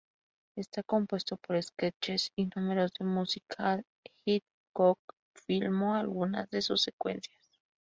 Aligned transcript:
Está 0.55 0.81
compuesto 0.81 1.37
por 1.37 1.61
sketches 1.61 2.31
y 2.35 2.47
números 2.55 2.89
de 2.97 3.05
music-hall, 3.05 3.85
Hitchcock 4.25 4.97
filmó 5.35 5.93
algunas 5.93 6.49
de 6.49 6.63
sus 6.63 6.81
secuencias. 6.81 7.37